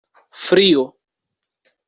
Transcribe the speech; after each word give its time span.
Frio 0.43 0.83